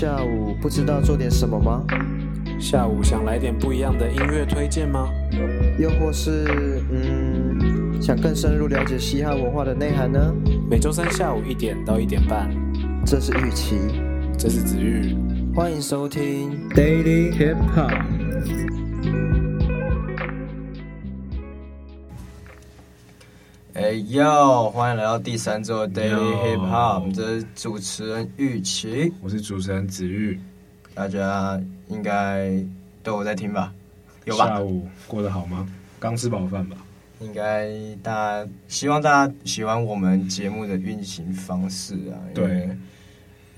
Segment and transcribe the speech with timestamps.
[0.00, 1.84] 下午，不知道做点什么吗？
[2.60, 5.08] 下午想来点不一样的音乐推荐吗？
[5.76, 10.32] 又或是，嗯，想更深入了解嘻哈文化的内涵呢？
[10.70, 12.48] 每周三下午一点到一点半，
[13.04, 13.74] 这是玉琪，
[14.38, 15.16] 这是子玉，
[15.52, 18.77] 欢迎收听 Daily Hip Hop。
[23.88, 30.38] 哎呦，欢迎来到第三周的 Daily Hip Hop，这是主持人玉琪，我是主持人子玉，
[30.94, 32.52] 大家应该
[33.02, 33.72] 都有在听吧？
[34.26, 34.46] 有吧？
[34.46, 35.66] 下午过得好吗？
[35.98, 36.76] 刚吃饱饭吧？
[37.20, 37.72] 应该
[38.02, 42.68] 大家希望大家喜欢我们节目的运行方式啊，对，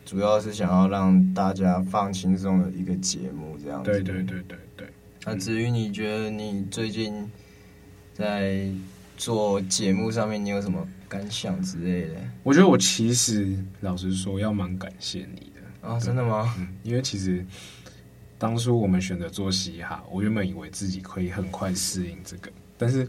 [0.07, 3.91] 主要是想要让大家放轻松的一个节目，这样子。
[3.91, 4.87] 对对对对对。
[5.25, 7.29] 那子玉，你觉得你最近
[8.15, 8.71] 在？
[9.21, 12.15] 做节目上面，你有什么感想之类的？
[12.43, 16.01] 我觉得我其实老实说，要蛮感谢你的啊。
[16.01, 16.55] 真的吗？
[16.59, 17.45] 嗯，因为其实
[18.39, 23.07] 当初我们选择做嘻哈，我原本以为自己可以很快适应这个，但是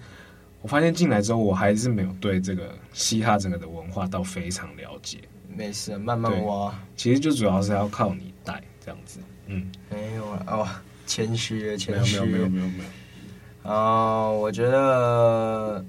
[0.62, 5.20] 我发现进来之后，我还是没有对这个嘻哈整个的文化到非常了解。
[5.48, 6.78] 没事，慢慢挖。
[6.98, 9.22] 其实就主要是要靠你带这样子。
[9.46, 10.68] 嗯，没有啊，哦，
[11.08, 13.72] 谦虚了，谦虚，没有，没有，没有，没有，没有。
[13.72, 15.86] 啊，我觉得。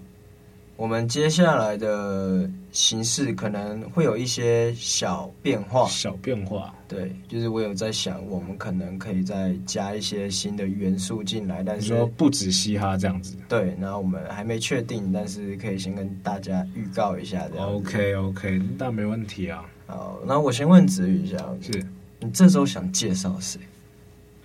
[0.82, 17.72] 我们接下来的形式可能会有一些小变化，小变化，对，就是我有在想，我们可能可以再加一些新的元素进来，但是说不止嘻哈这样子，对，然后我们还没确定，但是可以先跟大家预告一下这样。
[17.72, 19.64] OK OK，那没问题啊。
[19.86, 21.80] 好，那我先问子宇一下，是
[22.18, 23.60] 你这周想介绍谁？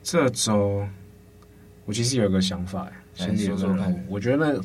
[0.03, 0.85] 这周
[1.85, 4.61] 我其实有个想法，先说说看，我觉得那。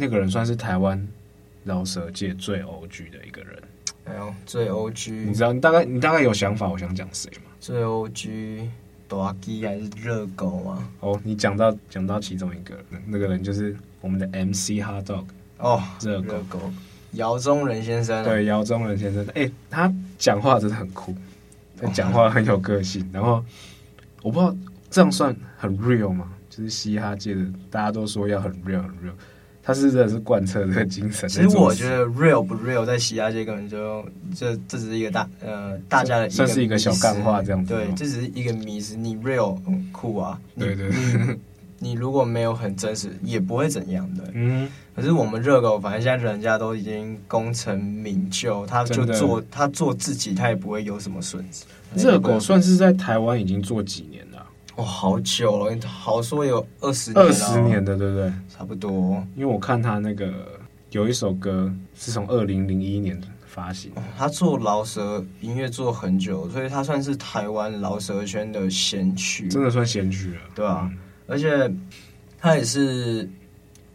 [0.00, 1.06] 那个人算是台湾
[1.62, 3.62] 饶舌界最 OG 的一个人。
[4.06, 7.50] 哎呦，最 OG，你知道你大概你大概有想法，我想讲谁吗？
[7.60, 8.66] 最 OG，
[9.06, 10.88] 大鸡还是热狗吗？
[11.00, 12.74] 哦，你讲到讲到其中一个，
[13.06, 15.26] 那个人就是我们的 MC Hot Dog
[15.58, 16.58] 哦，热狗，狗，
[17.12, 18.24] 姚宗仁先生、啊。
[18.24, 21.14] 对，姚宗仁先生，哎、欸，他讲话真的很酷，
[21.78, 23.06] 他讲话很有个性。
[23.12, 23.44] 然后
[24.22, 24.56] 我不知道
[24.90, 26.32] 这样算很 real 吗？
[26.48, 29.12] 就是嘻哈界的大家都说要很 real 很 real。
[29.62, 31.28] 他是真的是贯彻这个精神。
[31.28, 34.04] 其实我觉得 real 不 real 在嘻哈界根本就
[34.34, 37.74] 这这只是一个大呃大家的算是一个小干话这样子。
[37.74, 38.96] 对，这只是一个迷思。
[38.96, 41.38] 你 real 很酷啊，对对，对。
[41.82, 44.24] 你如果没有很真实，也不会怎样的。
[44.34, 44.68] 嗯。
[44.94, 51.64] 可是我们热狗，反正现在人家都已经功成名就，他就做他做自己，他也不会有什么损失。
[51.94, 54.46] 热狗算是在台湾已经做几年了。
[54.76, 58.32] 哦，好久了，好说有二十年，二十年的，对不对？
[58.60, 59.26] 差不多。
[59.34, 60.60] 因为我看他那个
[60.90, 71.72] 有一首歌是从二零零一年发行，哦，他做饶舌音乐做很久，所以他算是台湾饶舌圈的先驱，真的算先驱了，对啊，嗯，而且
[72.38, 73.26] 他也是，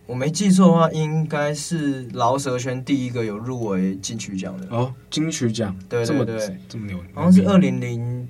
[0.07, 8.27] 我没记错的话，应该是饶舌圈第一个有入围金曲奖的哦，金曲奖，对对对，这么牛，好像是二零零。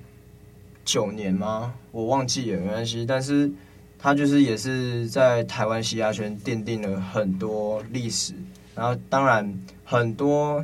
[0.84, 1.74] 九年吗？
[1.90, 3.04] 我忘记了没关系。
[3.04, 3.50] 但是
[3.98, 8.34] 他就是也是在台湾嘻哈圈奠定了很多历史。
[8.74, 10.62] 然后当然很多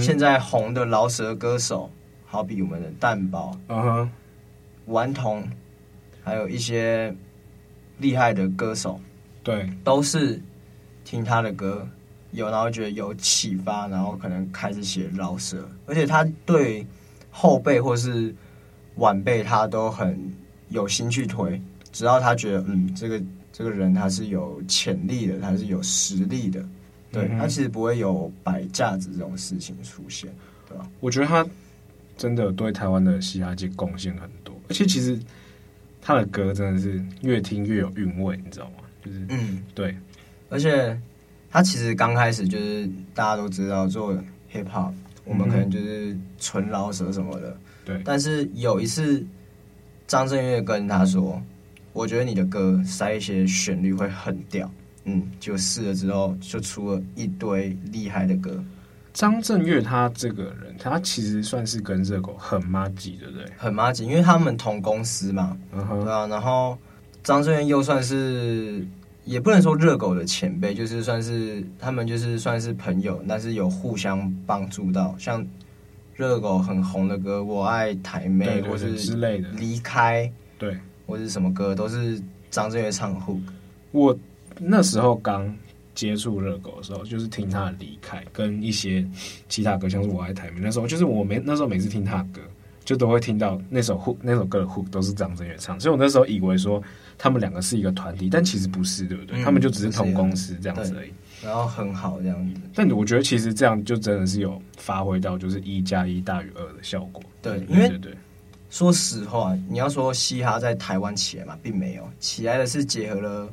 [0.00, 1.90] 现在红的饶舌歌手，
[2.24, 4.10] 好比我们的蛋堡、嗯哼、
[4.86, 5.48] 顽童，
[6.24, 7.14] 还有一些
[7.98, 9.00] 厉害的歌手，
[9.44, 10.42] 对，都是
[11.04, 11.88] 听他的歌
[12.32, 15.68] 有，然后觉得有启发，然后可能开始写饶舌。
[15.86, 16.84] 而且他对
[17.30, 18.34] 后辈或是
[18.96, 20.34] 晚辈他都很
[20.68, 21.62] 有心去推，
[21.96, 26.62] 只要他觉得嗯，这个这个人他是有潜力的，他是有实力的，
[27.10, 30.30] 对、嗯、他其实不会有摆架子这种事情出现，
[30.68, 30.86] 对吧？
[31.00, 31.46] 我觉得他
[32.18, 35.18] 真的对台湾的嘻哈界贡献很多，而且其实
[36.02, 38.84] 他的歌真的是越听越有韵味，你知道吗？
[39.02, 39.96] 就是嗯，对，
[40.50, 41.00] 而且
[41.50, 44.12] 他其实刚开始就是大家都知道做
[44.52, 44.92] hip hop，
[45.24, 47.56] 我们可能就是纯饶舌什么的。
[47.86, 49.24] 对，但是有一次，
[50.06, 51.40] 张震岳跟他说
[51.96, 54.70] ：“我觉得你的歌塞一些旋律会很屌。”
[55.08, 58.62] 嗯，就试了之后，就出了一堆厉害的歌。
[59.14, 63.46] 张震岳他这个人，他其实算是跟热狗很麻吉，对不对？
[63.56, 66.26] 很麻吉，因为他们同公司嘛，嗯、哼对啊。
[66.26, 66.76] 然后
[67.22, 68.84] 张震岳又算是，
[69.24, 75.14] 也不能说热狗的前辈，就是算是他们就是算是朋友，但是有互相帮助到。
[75.18, 75.46] 像
[76.14, 82.20] 热狗很红的歌《我爱台妹》对对对或是之类的，离开对，或是什么歌都是
[82.50, 83.40] 张震岳唱 hook。
[83.92, 84.18] 我
[84.58, 85.54] 那时候刚。
[85.96, 89.02] 接触热狗的时候，就是听他的离开，跟一些
[89.48, 90.60] 其他歌，像是我爱台妹。
[90.60, 92.40] 那时候就是我每那时候每次听他的歌，
[92.84, 95.80] 就都会听到那首 hook，那首歌的 hook 都是张震岳唱。
[95.80, 96.82] 所以我那时候以为说
[97.16, 99.40] 他们两个是一个团体，但其实不是，对不对？
[99.40, 101.10] 嗯、他们就只是同公司这样子而已。
[101.42, 102.60] 然后很好这样子。
[102.74, 107.22] 但我觉得其实这样就真的是有发挥到就是一加一大于二的效果。
[107.40, 107.88] 对，因为
[108.76, 113.48] 说实话，你要说嘻哈在台湾起来嘛，并没有起来的是结合了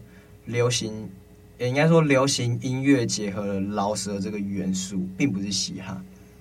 [0.47, 1.09] 流行。
[1.57, 5.97] 也应该说，流行音乐结合了饶舌这个元素，并不是嘻哈，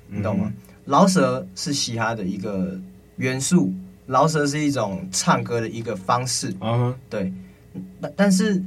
[0.09, 0.53] 你懂吗？
[0.85, 2.77] 饶舌是嘻哈的一个
[3.19, 3.73] 元素，
[4.09, 6.53] 饶舌是一种唱歌的一个方式。
[6.61, 7.33] 嗯，对。
[8.01, 8.61] 但但是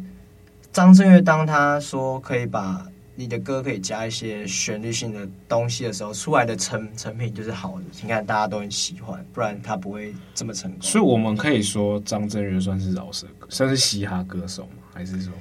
[0.72, 7.84] 张震岳当他说可以把你的歌可以加一些旋律性的东西的时候，出来的成成品就是好的。
[8.02, 10.82] 你看大家都很喜欢，不然他不会这么成功。
[10.82, 14.84] 所以我们可以说，张震岳算是饶舌歌，算是嘻哈歌手吗？
[14.94, 15.32] 还是说？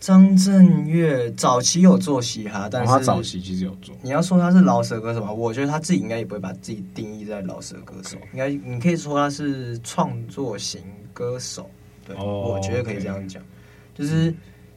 [0.00, 3.94] 张震岳早期有做嘻哈，但是他早期其实有做。
[4.02, 5.32] 你要说他是饶舌歌手吗？
[5.32, 10.82] 我觉得他自己应该也不会把自己定义在饶舌歌手，应该你可以说他是创作型
[11.14, 11.70] 歌手。
[12.06, 13.42] 对，我觉得可以这样讲，
[13.94, 14.34] 就是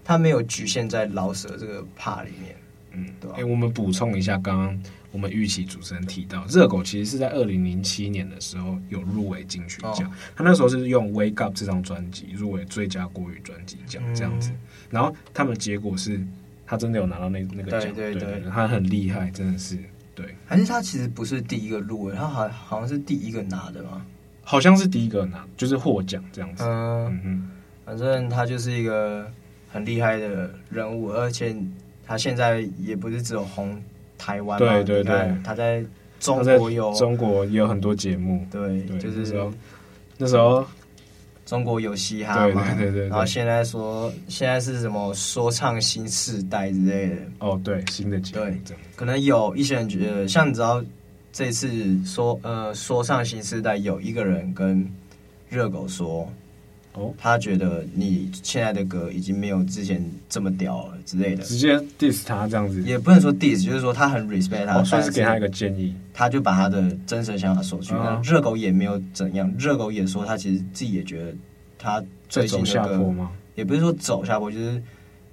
[0.07, 2.55] 他没有局限在老舍这个 part 里面。
[2.93, 3.29] 嗯，对。
[3.31, 14.49] 哎，我们补充一下，刚刚我们玉琪主持人提到，热狗其实是在二零零七年的时候有入围金曲奖，他那时候是用《Wake Up》这张专辑入围最佳国语专辑奖，这样子。
[14.89, 16.25] 然后他们结果是，
[16.65, 19.77] 他真的有拿到那那个奖，对对对，他很厉害，真的是
[20.15, 20.33] 对。
[20.45, 24.05] 还是他其实不是第一个入围，他好好像是第一个拿的吗？
[24.41, 26.63] 好像是第一个拿，就是获奖这样子。
[26.63, 27.49] 嗯嗯，
[27.83, 29.29] 反正他就是一个
[29.77, 31.55] 很厉害的人物，而且
[32.05, 33.81] 他现在也不是只有红
[34.17, 35.83] 台湾，对对对，他在
[36.19, 39.53] 中国有中国也有很多节目，对，就是说
[40.17, 40.65] 那时候。
[41.45, 42.75] 中国有嘻哈嘛？
[42.75, 43.07] 对对对对。
[43.07, 47.15] 然后现在说现在是什么说唱新时代之类的。
[47.39, 48.43] 哦，对，新的节目。
[48.43, 50.83] 对，可能有一些人觉得，像你知道
[51.31, 54.85] 这次说呃说唱新时代有一个人跟
[55.47, 56.29] 热狗说，
[56.97, 62.81] 哦，他觉得你现在的歌已经没有之前这么屌了之类的，直接 diss 他这样子。
[62.81, 65.93] 也不能说 diss，就是说他很 respect 他，算是给他一个建议。
[66.11, 69.53] 他就把他的真实想法说出来，热狗也没有怎样。
[69.59, 71.35] 热狗也说他其实自己也觉得
[71.77, 73.13] 他最近的歌
[73.53, 74.81] 也不是说走下坡，就是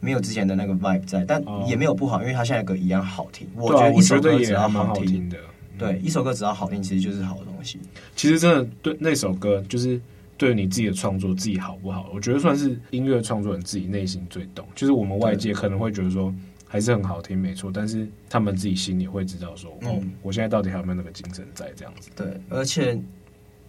[0.00, 3.49] 没有之前的那个 vibe 在，但也没有不好，因为他现在的歌一样好听。
[3.56, 5.38] 我觉得一首歌只要好听的，
[5.78, 7.78] 对，一首歌只要好听，其实就是好的东西。
[8.14, 9.99] 其实真的对那首歌，就是
[10.36, 14.66] 对你自己的创作自己好不好，我觉得算是音乐创作人自己内心最懂。
[14.75, 16.34] 就是我们外界可能会觉得说。
[16.66, 17.70] 还是很好听，没错。
[17.72, 22.10] 但是他们自己心里会知道说，哦，我现在到底还有没有那个精神在这样子？
[22.16, 23.00] 对，而且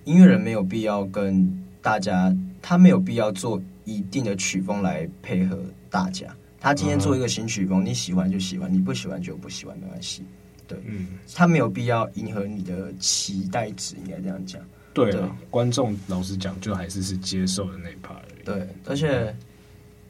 [0.06, 1.48] 音乐人没有必要跟
[1.84, 6.36] 大家，他没有必要做一定的曲风来配合大家。
[6.60, 10.24] 他今天做一个新曲风，你喜欢就喜欢，你不喜欢就不喜欢，没关系。
[10.68, 14.60] 对，嗯，他没有必要迎合你的期待值，应该这样讲。
[14.96, 18.44] 对啊，观众老实讲，就还是是接受的那一 part 而已。
[18.44, 19.36] 对，而且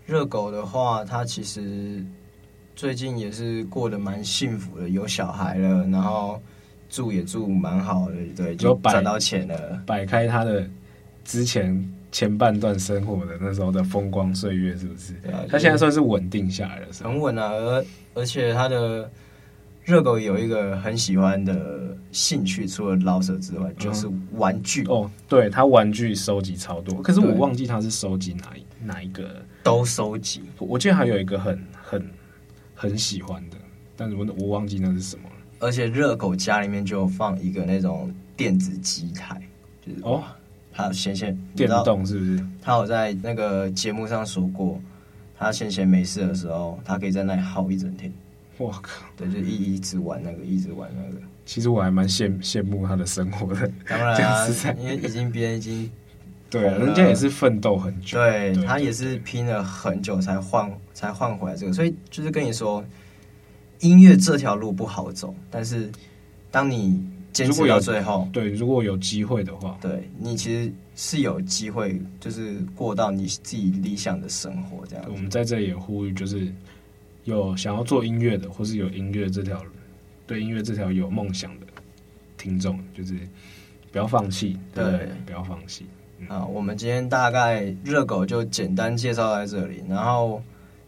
[0.05, 2.01] 热狗的话，他其实。
[2.77, 6.41] 最近也是过得蛮幸福的，有小孩了，然后
[6.89, 10.69] 住也住蛮好的，对，就赚到钱了，摆开他的
[11.23, 15.13] 之前前半段生活的那时候的风光岁月，是不是？
[15.23, 17.47] 对啊，他现在算是稳定下来了，很稳啊。
[17.47, 19.09] 而而且他的
[19.85, 24.83] 热狗有一个很喜欢的兴趣，除了饶舌之外，就是玩具。
[24.83, 30.41] 嗯、哦，对，他玩具收集超多，可是我忘记他是收集哪一哪一个，都收集。
[30.59, 32.05] 我记得还有一个很很。
[32.77, 33.55] 很喜欢的，
[33.95, 35.35] 但是我我忘记那是什么了。
[35.59, 39.41] 而且热狗家里面就放一个那种电子机台，
[39.81, 40.21] 就是哦，
[40.73, 42.45] 他闲闲电动是不是？
[42.61, 44.77] 他有在那个节目上说过，
[45.37, 48.11] 他闲闲没事的时候，他可以在那里耗一整天。
[48.57, 49.05] 我靠！
[49.17, 51.21] 对，就一一直玩那个，一直玩那个。
[51.45, 53.71] 其实我还蛮羡羡慕他的生活的。
[53.87, 54.47] 当然啊，
[54.79, 55.89] 因为已经别人已经
[56.49, 60.71] 对，人家也是奋斗很久，对，他也是拼了很久才换。
[60.93, 62.81] 才换回来这个，所以就是跟你说，
[63.81, 65.91] 音乐这条路不好走，但是
[66.49, 75.03] 当你坚持到最后，对，如果有机会的话，对你其实是有机会，就是过到你自己理想的生活这样。
[75.11, 76.47] 我们在这里也呼吁，就是
[77.25, 79.61] 有想要做音乐的，或是有音乐这条
[80.25, 81.67] 对音乐这条有梦想的
[82.37, 83.13] 听众，就是
[83.91, 85.85] 不要放弃，对，对，不要放弃。
[86.29, 90.41] 啊，我们今天大概热狗就简单介绍在这里，然后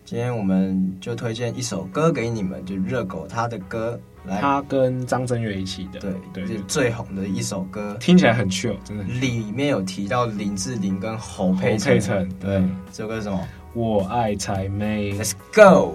[0.06, 9.04] 今天我们就推荐一首歌给你们，就热狗他的歌，来，他跟张震岳一起的，对对，就是最红的一首歌，听起来很 chill，真的。
[9.04, 12.00] 里面有提到林志玲跟侯佩岑，
[12.40, 13.48] 对，这首歌是什么？
[13.74, 15.94] 我爱台妹，Let's go。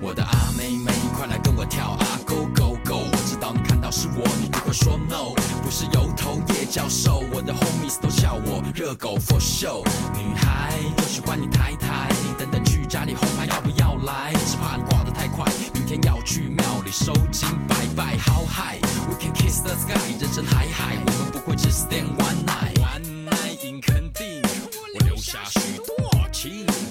[0.00, 3.04] 我的阿妹妹，快来跟我跳啊，Go Go Go！
[3.10, 9.84] 我知道你看到是我，你不会说 No，不是油头叶教授，我的 homies 都叫我热狗 for show。
[10.12, 14.32] 女孩都喜欢你太太，等等去家里红牌要不要来？
[14.44, 18.16] 只怕你挂得太快，明天要去庙里收金拜拜。
[18.18, 23.13] How high？We can kiss the sky，人生海海，我们不会只 stand one night。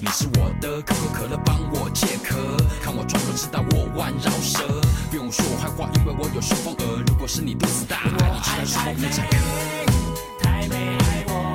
[0.00, 2.36] 你是我的可口可乐，帮我解渴。
[2.82, 7.02] 看我装就知道我弯绕舌，不用说我坏话，因为我有顺风耳。
[7.06, 9.36] 如果是你肚子大，你吃顺风妇产科。
[10.42, 11.54] 台妹爱我，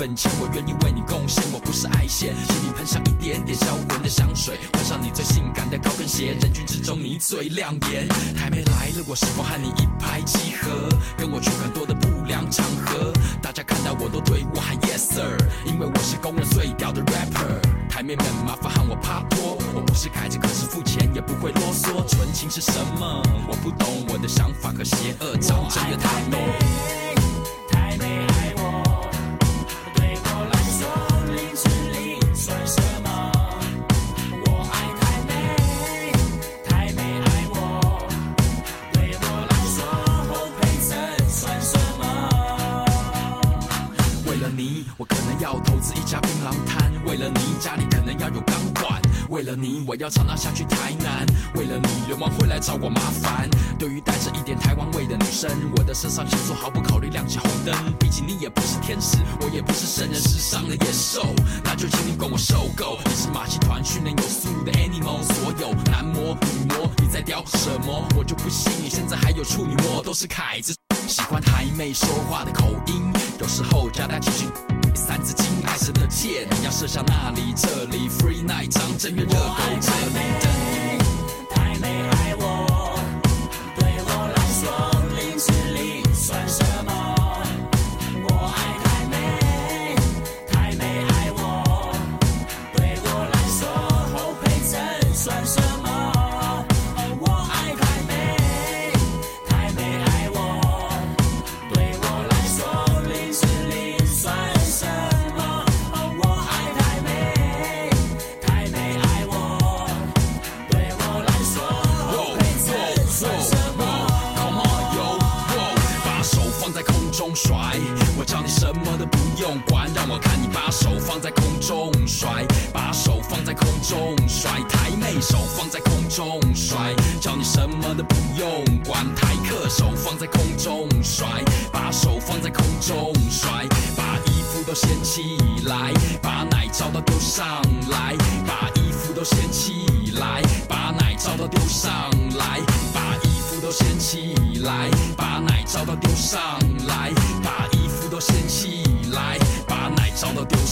[0.00, 1.44] 多的奶粉钱，我愿意为你贡献。
[1.52, 8.08] 我不是爱线，请你喷上一点点销魂的香水，换上你最性感的高跟鞋，人群之中你最亮眼。
[8.34, 10.88] 台妹来了，我是否和你一拍即合？
[11.18, 17.60] 跟我去很多的不良场合，大家看到我都对我喊 Yes sir，因为我是公认最屌的 rapper。
[17.90, 22.08] 台妹们麻烦喊我趴脱，我不是凯子，可是付钱也不会啰嗦。
[22.08, 23.22] 纯情是什么？
[23.48, 27.09] 我不懂，我的想法和邪恶长着越太美。
[49.50, 51.26] 了你，我要常常下去台南。
[51.54, 53.48] 为了你，流氓会来找我麻烦。
[53.78, 57.74] 对于带着一点台湾味的女生，我的身上腺素毫不考虑亮起红灯。
[57.98, 61.34] 毕竟你也不是天使，我也不是圣人，世上的野兽。
[61.64, 62.98] 那就请你管我受够。
[63.04, 68.06] 你是马戏团训练有素的 animal，所有男模女模，你在雕什么？
[68.16, 70.74] 我就不信你现在还有处女膜，都是凯子。
[71.08, 74.69] 喜欢台妹说话的口音，有时候加带几句。
[74.94, 80.20] 三字经，爱神的箭，要射向那里，这里 Free Night，张震岳热狗这里。
[80.40, 80.69] 等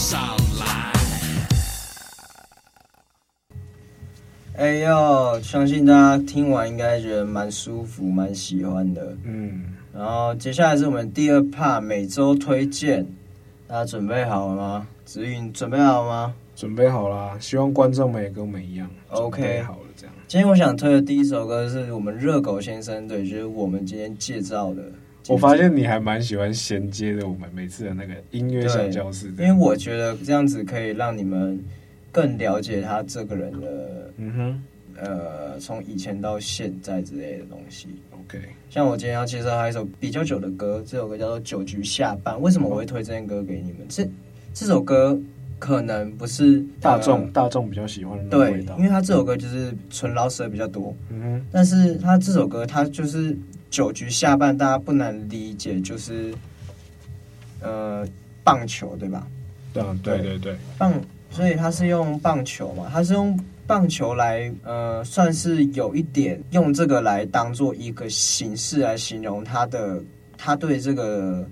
[0.09, 0.91] 上来。
[4.57, 9.15] 哎呦，相信大家听完应该觉得蛮舒服、蛮喜欢的。
[9.23, 13.05] 嗯，然后接下来是我们第二 part 每周推荐，
[13.67, 14.87] 大家准备好了吗？
[15.05, 16.33] 子云准备好了吗？
[16.55, 18.89] 准备好了，希望观众们也跟我们一样。
[19.09, 20.15] OK，好了，这样。
[20.27, 24.81] 今天我想推的第一首歌是我们热狗先生，对，就是我们今天介绍的。
[25.29, 31.59] 我发现你还蛮喜欢衔接的，我们每次的那个音乐小教室，因为我觉得这样子可以让你们。
[32.11, 34.63] 更了解他这个人的，嗯哼，
[34.99, 37.87] 呃，从以前到现在之类的东西。
[38.13, 42.33] OK，像我今天要介绍他一首比较久的歌，这首歌叫做《酒局下半》。
[42.39, 43.85] 为什么我会推这首歌给你们？
[43.87, 44.09] 这
[44.55, 45.17] 这首歌
[45.59, 50.91] 可能不是大众大众比较喜欢的对，因为他这首歌就是纯老舍比较多。
[51.11, 53.37] 嗯哼，但是他这首歌他就是
[53.69, 56.33] 九局下半，大家不难理解，就是
[57.61, 58.07] 呃
[58.43, 59.27] 棒球对吧？
[59.73, 60.17] 对对。
[60.19, 60.93] 对对，棒，
[61.29, 70.01] 所以他是用棒球嘛，他是用棒球来呃，算是有一点用这个来当做一个形式来形容他的
[70.37, 71.47] 他对这个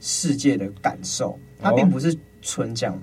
[0.00, 2.96] 世界的感受，他并不是纯讲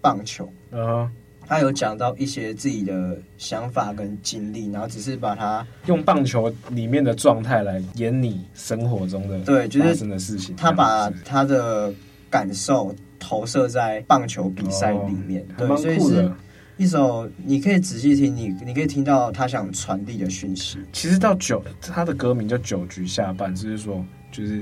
[0.00, 1.10] 棒球，嗯、哦。
[1.48, 10.54] 他有讲到一些自己的想法跟经历，然后只是把它用棒球里面的状态来演你生活中的对，就是的事情。
[10.56, 11.90] 他把他的
[12.28, 16.30] 感受投射在棒球比赛里面，哦、对，所以是
[16.76, 20.78] 一首你可以仔细听，你你可以听到他想传递的讯息。
[20.92, 24.58] 其实到九，他的歌名叫九局下半，就是说，就是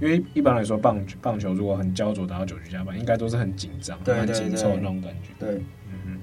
[0.00, 5.60] 因为一般来说棒棒球如果很焦灼打到九局下半，应该都是很紧张、很紧凑的那种感觉，对。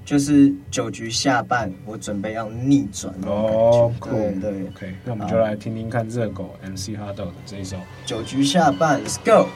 [0.04, 7.76] 就是九局下半，我准备要逆转哦，酷，对，OK，那我们就来听听看热狗 MC HotDog 的这一首。
[8.04, 9.48] 九局下半，Let's go。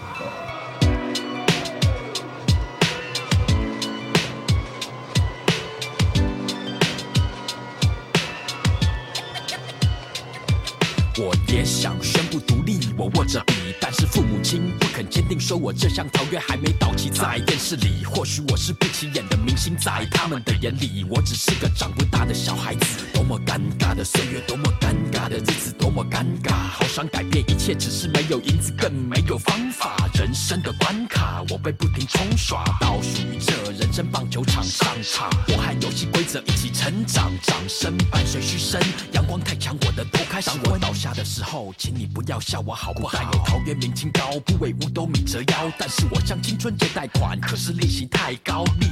[15.28, 17.10] 定，说我这项条约还没到期。
[17.10, 23.04] 在电视里，或许我是不起眼的明星，在他们的眼里，我只是个长不大的小孩子。
[23.12, 26.52] 多么尴尬的岁月，多么尴尬的日子，多么尴尬。
[26.52, 29.96] 好想改变一切，只是没有银子，更没有方法。
[30.14, 35.30] 人生的关卡，我被不停冲刷，倒数于这人生棒球场上场。
[35.48, 38.80] 我和游戏规则一起成长，掌声伴随嘘声，
[39.12, 40.50] 阳光太强，我的头开始。
[40.50, 43.12] 当我倒下的时候，请你不要笑我好不好？
[43.14, 45.72] 但有桃园明清高，不为五斗米折腰。
[45.78, 48.64] 但是我向青春借贷款，可是利息太高。
[48.80, 48.88] 你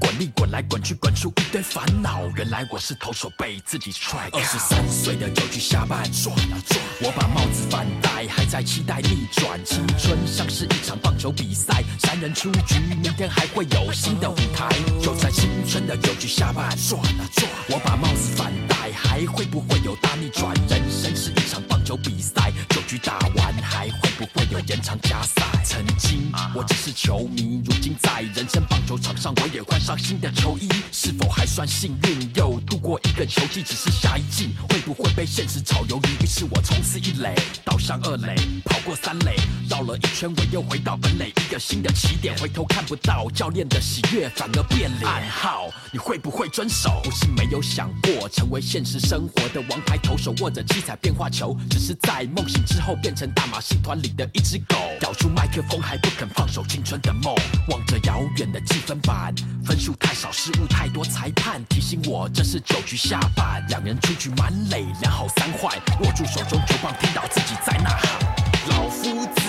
[0.00, 2.22] 滚利滚来滚去，滚出一堆烦恼。
[2.36, 4.28] 原来我是投手，被自己踹。
[4.32, 9.58] 二十三岁的九局下半，转啊转，我把帽子反戴，还在期待逆转。
[9.64, 14.68] 青春像是一场棒球比赛，三人出局，明天还会有新的舞台。
[15.00, 20.54] 就在青春的九局下半，转啊转，我把帽子反戴，还会不会有大逆转？
[20.68, 25.42] 人生是一场球比赛，九局打完还会不会有延长加赛？
[25.64, 32.30] 曾经我只是球迷，如今在人生棒球场上，我也换上新的球衣，是否还算幸运？
[32.34, 36.24] 又度过一个球季，只是下一季会不会被现实炒鱿鱼？
[36.24, 39.36] 于是我冲刺一垒，倒上二垒，跑过三垒，
[39.68, 42.34] 绕了一圈，我又回到本垒，一个新的起点。
[42.38, 45.10] 回头看不到教练的喜悦，反而变脸。
[45.10, 47.02] 暗号，你会不会遵守？
[47.04, 57.34] 不是没有想过成为现实生活的王牌投手，握着七彩变化球，只是在梦醒之后变成大马戏团里的一只狗，咬住麦克风还不肯放手青春的梦，
[57.68, 59.34] 望着遥远的积分板，
[59.64, 68.20] 分数太少，失误太多，裁判提醒我这是九局下半，两人出局满垒，两好三坏，握住手中球棒，听到自己在呐喊，
[68.68, 69.40] 老夫子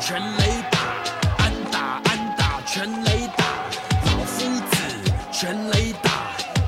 [0.00, 0.78] 全垒打，
[1.44, 3.44] 安打安打全垒打，
[4.06, 4.76] 老夫子
[5.30, 6.10] 全垒打，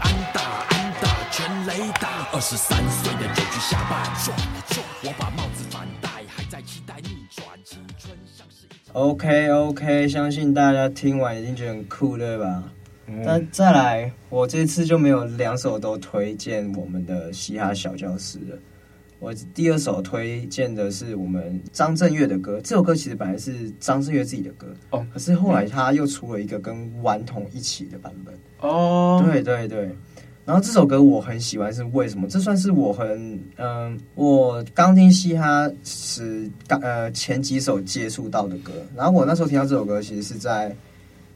[0.01, 3.11] 安打安打全垒打，二十三岁
[3.59, 8.91] 下半，转了转，我把帽子反戴，还在期待逆转，青春像是一。
[8.93, 12.63] OK OK，相信大家听完已经觉得很酷，对吧？
[13.07, 18.59] 那再来，我这次就没有两首都推荐我们的嘻哈小教室了。
[19.19, 29.21] 我第二首推荐的是我们张震岳的歌，这首歌其实本来是张震岳自己的歌哦，可是后来他又出了一个跟顽童一起的版本哦。
[29.27, 29.91] 对对对，
[30.49, 32.27] 然后这首歌我很喜欢，是为什么？
[32.27, 33.07] 这算是我很
[33.57, 38.73] 嗯、呃，我刚听嘻哈时刚呃前几首接触到的歌。
[38.97, 40.75] 然后我那时候听到这首歌，其实是在。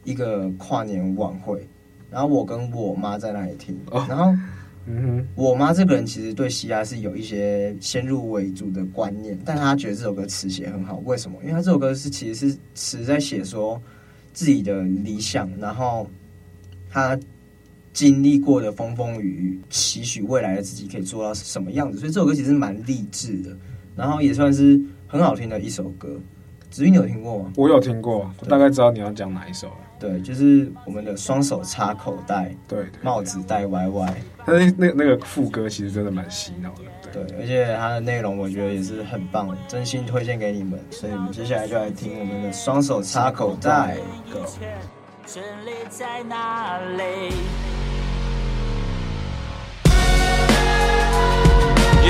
[0.05, 1.64] 一个跨年晚会，
[2.11, 4.33] 然后我跟我妈在那里听，哦、然后，
[4.87, 11.38] 嗯哼，我妈这个人其实对嘻哈是有一些先入为主的观念，但她觉得这首歌词写很好，为什么？
[11.42, 13.81] 因为她这首歌是其实是词在写说
[14.33, 16.05] 自己的理想，然后
[16.90, 17.16] 她
[17.92, 23.57] 经历过的风风雨雨，期许未来的自己可以做到什么样子，所以这首歌其实蛮励志的，
[23.94, 26.09] 然后也算是很好听的一首歌。
[26.70, 27.52] 子玉，你有听过吗？
[27.55, 29.74] 我有听过，我大概知道你要讲哪一首了。
[30.00, 34.14] 对，就是我们的双手插口袋，对，帽子戴歪歪。
[34.46, 40.81] 那那那个副歌其实真的蛮洗脑的，对，而且它的内容我觉得也是很棒，真心推荐给你们。
[40.90, 43.98] 所以我们接下来就来听我们的双手插口袋。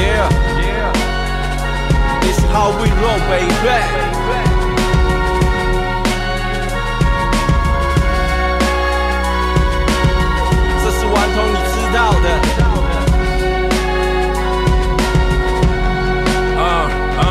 [0.02, 0.90] Yeah, yeah,
[2.26, 3.78] it's how we roll, baby.
[11.44, 12.26] 你知道的。
[16.58, 16.62] 啊
[17.18, 17.22] 啊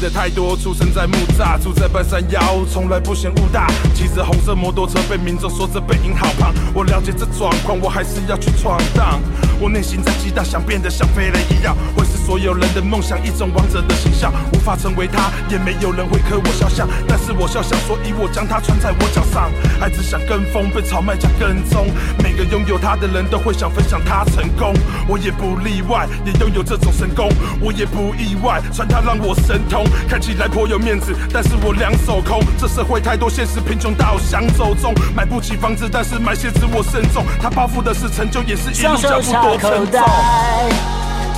[0.00, 2.40] 的太多，出生在木栅，住在半山腰，
[2.70, 3.66] 从来不嫌雾大。
[3.94, 6.52] 骑着红色摩托车，被民众说着背影好胖。
[6.74, 9.20] 我了解这状况，我还是要去闯荡。
[9.60, 14.32] 我内心在激荡，想变得像飞人一样，会是所有人的梦想，一种王者的形象。
[14.52, 19.50] 无法成为他，也没有人会刻我肖像，但是我肖像，所以我将它穿在我脚上。
[19.80, 21.86] 孩子想跟风，被炒卖家跟踪。
[22.22, 24.74] 每个拥有他的人都会想分享他成功，
[25.08, 27.28] 我也不例外，也拥有这种神功，
[27.60, 29.84] 我也不意外，穿它让我神通。
[30.08, 32.42] 看起来颇有面子，但是我两手空。
[32.58, 37.24] 这社会太多现实，贫穷到想走中，买不起房子，但是买鞋子我慎重。
[37.40, 40.00] 他包袱的是成就，也是一路脚步多沉重。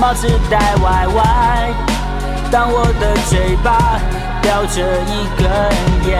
[0.00, 1.68] 帽子戴歪歪，
[2.50, 4.00] 当我的嘴巴
[4.40, 5.46] 叼着一根
[6.08, 6.18] 烟，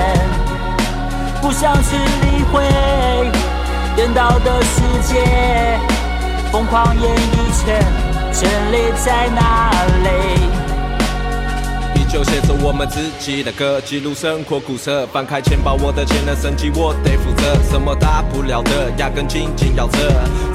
[1.41, 2.63] 不想去理会
[3.97, 5.79] 颠倒的世界，
[6.53, 7.83] 疯狂演艺圈，
[8.33, 9.71] 真理在哪
[10.05, 10.09] 里？
[12.11, 15.07] 就写着我们自己的歌，记录生活苦涩。
[15.09, 17.63] 翻开钱包，我的钱的生计我得负责。
[17.71, 19.99] 什么大不了的，压根紧紧咬着。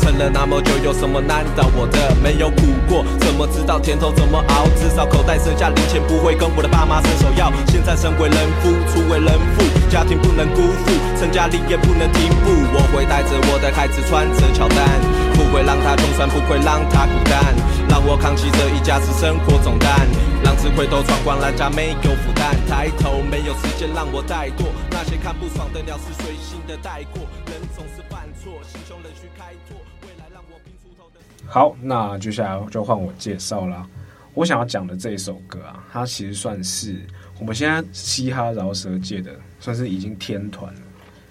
[0.04, 2.14] 撑了那么久，有什么难倒我的？
[2.22, 4.68] 没有苦过，怎么知道甜头怎么熬？
[4.76, 7.50] 至少口袋剩下零钱，不会跟我的爸妈伸手要。
[7.72, 12.52] 现在身为人夫，初为人父，家庭不能辜负，成家立业不能停步。
[12.76, 15.00] 我会带着我的孩子穿着乔丹，
[15.40, 17.56] 不会让他穷酸，不会让他孤单，
[17.88, 20.06] 让我扛起这一家子生活重担。
[20.44, 24.68] 浪子回头闯关，人家没有负担，抬头没有时间让我怠惰。
[24.92, 28.04] 那些看不爽的鸟是随性的带过，人总是
[28.44, 29.78] 犯错，心胸仍需开拓。
[30.02, 31.20] 未来让我拼出头的。
[31.48, 33.88] 好，那接下来就换我介绍啦。
[34.34, 37.00] 我想要讲的这一首歌啊，它其实算是
[37.40, 40.82] 我们现在嘻哈饶舌界的，算是已经天团了。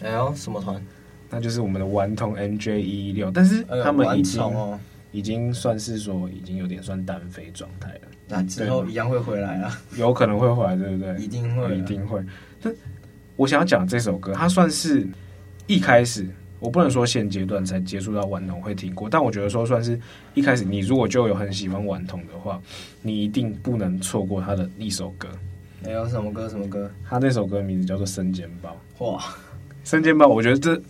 [0.03, 0.83] 哎呦，什么团？
[1.29, 4.79] 那就是我们的顽童 MJ 一一六，但是他们已经、哎哦、
[5.11, 8.01] 已经算是说已经有点算单飞状态了。
[8.29, 11.17] 那之后一样会回来啊，有可能会回来，对不对？
[11.17, 12.25] 一定会，一定会。
[12.61, 12.73] 但
[13.37, 15.09] 我想要讲这首歌，它算是
[15.67, 16.29] 一开始，
[16.63, 19.99] 我不能说现阶段才接触到顽童会听过，但我觉得说算是
[20.33, 22.63] 一开始，你如果就有很喜欢顽童的话，
[23.03, 25.29] 你一定不能错过他的一首歌。
[25.85, 26.49] 没有什么歌？
[26.49, 26.89] 什么歌？
[27.05, 28.81] 他那首歌名字叫做《生煎包》。
[29.05, 29.19] 哇，
[29.83, 30.81] 《生煎包》，我觉得这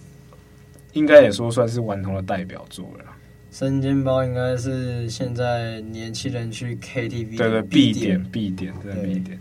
[0.92, 3.04] 应该也说算是顽童的代表作了。
[3.50, 9.40] 生煎包应该是现在年轻人去 KTV 对对必点必点对必点，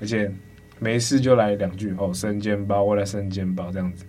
[0.00, 0.32] 而且
[0.78, 4.06] 没事就来两句哦，生煎包，我来生煎包这样子。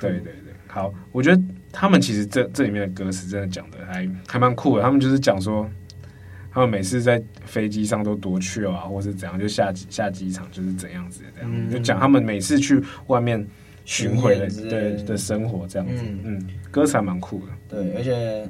[0.00, 0.34] 对对对，
[0.68, 4.82] 好，我觉得他们其实这这里面的歌词真的讲的还还蛮酷的。
[4.82, 5.68] 他们就是讲说，
[6.50, 13.46] 他们每次在飞机上都多去啊，或是怎样，就下下机场就是怎样子这样，嗯、就讲他们每次去外面。
[13.84, 17.52] 巡回的对的生活这样子，嗯，嗯歌词还蛮酷的。
[17.68, 18.48] 对，而且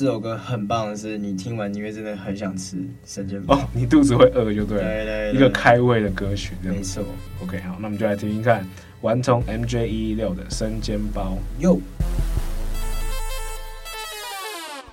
[0.00, 3.54] 这首歌很棒的是，你听完你会真的很想吃生煎包。
[3.54, 4.82] 哦，你肚子会饿就对了。
[4.82, 7.00] 对，对对，一个开胃的歌曲这样子。
[7.00, 7.14] 没错。
[7.42, 8.66] OK，好，那我们就来听听看，
[9.02, 11.36] 顽童 MJ 一一六的生煎包。
[11.58, 11.78] 哟，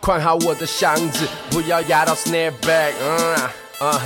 [0.02, 2.92] 宽好我的箱子，不要压到 snare back。
[3.00, 4.02] 嗯啊，啊，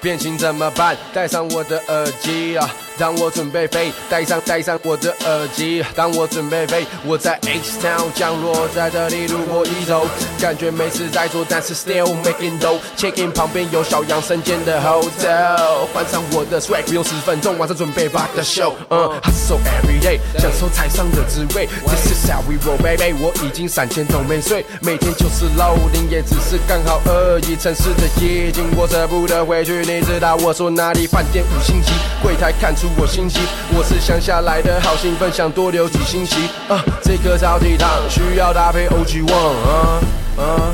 [0.00, 0.96] 变形怎么办？
[1.12, 2.66] 戴上我的耳机啊。
[2.96, 5.84] 当我准备飞，戴上戴上我的耳机。
[5.96, 10.06] 当我准备飞，我在 H Town 降落在这里，路过一周，
[10.40, 12.78] 感觉没事在做，但是 still making dough。
[12.96, 18.74] Check in 旁边有小杨生煎的 hotel，换上我的 swag，不用十分钟，晚上准备 rock the show。
[18.90, 21.66] 嗯，hustle every day，享受台上的滋味。
[21.86, 23.12] This is how we roll, baby。
[23.20, 27.56] 我已经三千都没睡，每天就是 low，零也只是刚好而已。
[27.56, 29.84] 城市的夜景，我舍不得回去。
[29.84, 31.08] 你知道我说哪里？
[31.08, 32.83] 饭店五星级，柜台看出。
[32.98, 33.40] 我心急，
[33.76, 36.48] 我是乡下来的，好兴奋，想多留几星期。
[36.68, 39.34] 啊，这颗超级糖需要搭配 OG One。
[39.34, 40.00] 啊
[40.36, 40.72] 啊，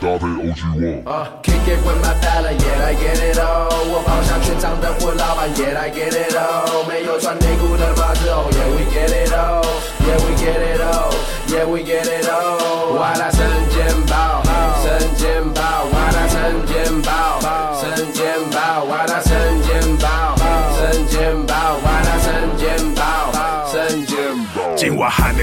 [0.00, 1.08] 搭配 OG One。
[1.10, 3.68] 啊，Kick it with my fella, yeah I get it all。
[3.90, 6.84] 我跑向全场的货老板，yeah I get it all。
[6.88, 12.54] 没有穿内裤的马子，oh yeah we get it all，yeah we get it all，yeah we get it all。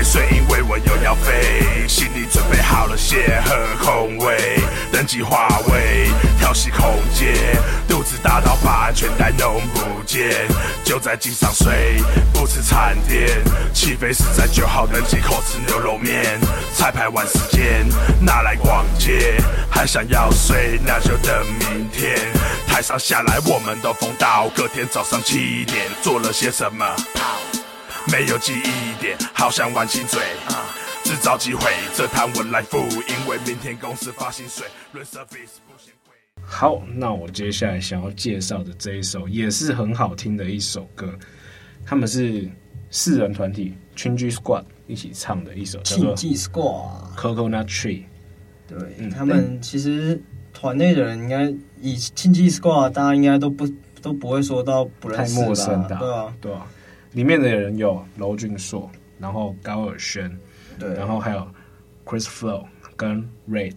[0.04, 1.88] 睡，因为我又要飞。
[1.88, 4.60] 心里准备好了蟹和空位，
[4.92, 6.10] 登机划位，
[6.40, 7.36] 调息空间。
[7.88, 10.48] 肚子大到把安全带弄不见，
[10.84, 12.02] 就在机上睡，
[12.34, 13.30] 不吃餐点。
[13.74, 16.40] 起飞是在九号登机口吃牛肉面。
[16.74, 17.86] 彩排完时间
[18.20, 19.38] 拿来逛街，
[19.70, 22.18] 还想要睡，那就等明天。
[22.68, 26.86] 台上下来我们都疯到隔天早上七点，做了些什么？
[28.10, 30.22] 没有记忆点，好像玩亲嘴。
[31.04, 34.66] 制造机会，这摊我来付，因为明天公司发薪水。
[36.42, 41.12] 好，那我接下来想要介绍的这一首也是很好听的一首歌，
[41.86, 42.48] 他们是
[42.92, 48.04] 四人团体 Chingy Squad 一起唱的一首叫做 Chingy Squad Coconut Tree。
[48.68, 50.22] 对、嗯、他们其实
[50.54, 53.68] 团内的人应该以 Chingy Squad，大家应该都不
[54.02, 56.68] 都不会说到不认识太陌生的，对啊，对啊。
[57.14, 60.32] 里面的人有娄俊硕，然后高尔宣，
[60.80, 61.48] 对，然后还有
[62.06, 63.74] Chris Flow 跟 Ray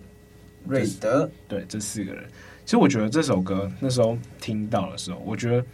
[0.66, 2.24] 瑞德，对，这四个人。
[2.64, 5.64] 其实我觉得这首歌那时候听到的时候，我觉得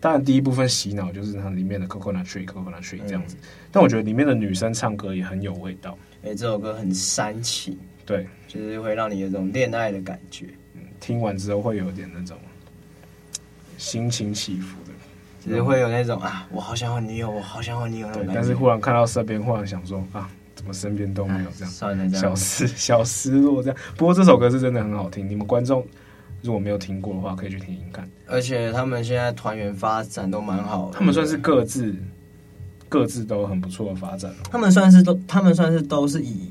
[0.00, 5.98] 当然第一部分洗脑就是它里面的 Coconut Tree Coconut Tree 这样子，嗯，但我觉得里面的女生唱歌也很有味道。
[6.22, 10.46] 哎，这首歌很煽情，对，就是会让你有种恋爱的感觉。
[10.74, 12.38] 嗯，听完之后会有点那种
[13.76, 14.78] 心情起伏。
[14.84, 14.87] 的，
[15.44, 18.34] 就是会有那种啊，我好想换女友，我好想换女友那种感觉。
[18.36, 20.28] 但是忽然看到身边，忽然想说啊。
[20.58, 21.72] 怎么身边都没有这样？
[21.72, 23.78] 算了，小失 小失落这样。
[23.96, 25.86] 不过这首歌是真的很好听，你们观众
[26.42, 28.06] 如果没有听过的话，可以去听听看。
[28.26, 31.94] 而且他们现在团员发展都蛮好的，他们算是各自
[32.88, 34.34] 各自都很不错的发展。
[34.50, 36.50] 他们算是都，他们算是都是以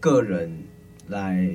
[0.00, 0.50] 个人
[1.08, 1.46] 来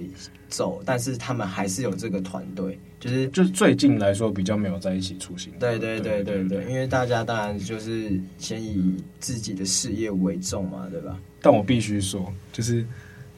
[0.49, 2.79] 走，但是他们还是有这个团队。
[2.99, 5.53] 就是就是最近来说比较没有在一起出行。
[5.59, 11.17] 对对对对对，因为大家当然就是先以自己的事业为重嘛，对吧？
[11.41, 12.83] 但我必须说，就是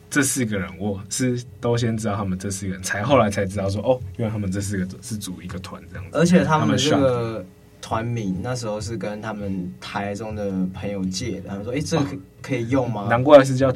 [0.10, 6.18] 这四个人，我是都先知道他们这四个人，才后来才知道说，哦，因为他们这四个是组一个团这样子。
[6.18, 7.46] 而且他们这个
[7.82, 12.06] 团名那时候是跟他们台中的朋友借的，他们说，哎，这个
[12.42, 13.08] 可以用吗？
[13.10, 13.72] 难怪是叫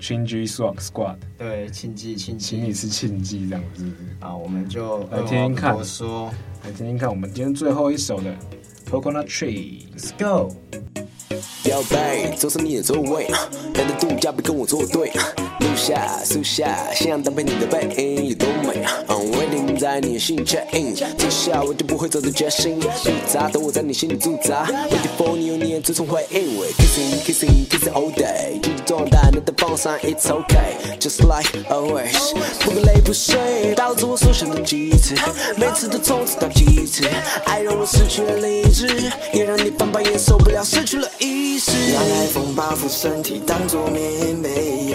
[0.00, 0.26] 庆。
[0.26, 3.84] Chingy Squad，对，庆记庆记，请你吃庆记这样子。
[4.20, 5.76] 啊，我们就来听听看。
[5.76, 6.30] 我说，
[6.64, 8.34] 来听听看，我们今天最后一首的
[8.90, 10.54] Coconut Tree，Let's go。
[11.62, 13.28] 表白，坐上你的座位，
[13.74, 15.10] 难得度假别跟我作对。
[15.60, 18.84] 录下，树下，夕阳搭配你的背影有多美。
[19.08, 22.80] I'm waiting 在你的心里 check in，接下我就不会走的决心。
[22.80, 26.56] 复杂的我在你心里驻扎，Waiting for 你有你的最终回应。
[26.76, 32.34] Kissing kissing kissing all day，继续壮大你的放闪，It's okay，just like always。
[32.60, 35.14] 不会累不睡，导致我所想的几次，
[35.56, 37.08] 每次都从此到极致。
[37.44, 38.88] 爱让我失去了理智，
[39.32, 41.72] 也让你翻白眼受不了，失去了意识。
[41.92, 44.94] 让海风把附身体当作棉被，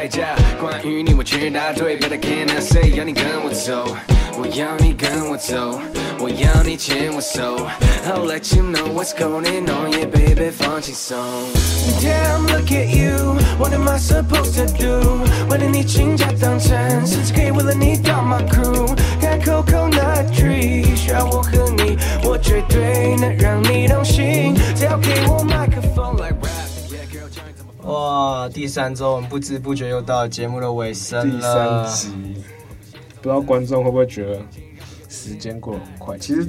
[0.00, 3.94] 代价，关于你我全答对，But I cannot say，要你跟我走，
[4.38, 5.78] 我要你跟我走，
[6.18, 7.68] 我要你牵我手
[8.08, 11.18] ，I'll let you know what's going on，yeah baby 放轻松。
[12.00, 15.20] Damn look at you，What am I supposed to do？
[15.50, 18.96] 为了你倾家荡产，甚至可以为了你当 my crew。
[19.20, 26.30] 开 Coconut Tree，需要我和你，我绝对能让你动心，只要给我麦克风来。
[27.90, 31.34] 哇，第三周我们不知不觉又到了节目的尾声了。
[31.34, 32.42] 第三集，
[33.16, 34.40] 不知道观众会不会觉得
[35.08, 36.16] 时间过得很快？
[36.16, 36.46] 其实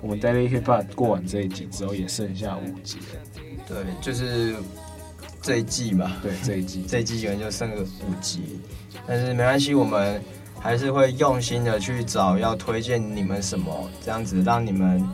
[0.00, 3.20] 我们 Daily Hip Hop 过完这一集之后，也剩下五集了。
[3.66, 4.56] 对，就是
[5.42, 6.10] 这一季嘛。
[6.22, 8.58] 对，这一季， 这一季可能就剩个五集。
[9.06, 10.22] 但是没关系，我们
[10.58, 15.06] 还是会用心的去找要推荐你们什么，这样子让你们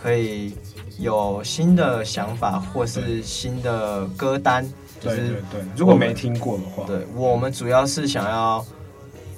[0.00, 0.54] 可以
[1.00, 4.64] 有新的想法或是新的歌单。
[5.00, 8.64] 对对对，如果没听过的话，对，我们主要是想要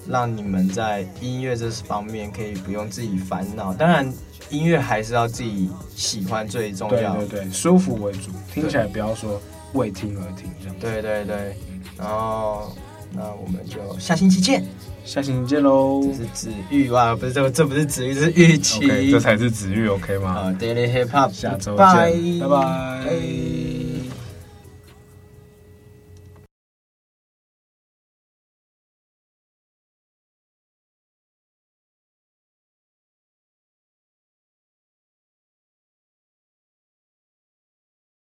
[0.09, 3.73] 让你们在音乐这方面可以不用自己烦恼。
[3.75, 4.11] 当然，
[4.51, 9.41] 音乐还是要自己喜欢最重要，对对对，舒服为主，听起来不要说
[9.75, 10.77] 为听而听这样。
[10.81, 11.57] 对对对，
[11.99, 12.73] 然后
[13.13, 14.65] 那我们就下星期见，
[15.05, 16.03] 下星期见喽。
[16.03, 20.31] 这是子玉哇，不是这这不是子玉，这是玉琪，这才是子玉，OK 吗？
[20.31, 22.49] 啊，Daily Hip Hop，下周见，拜拜。
[22.49, 23.68] 拜拜。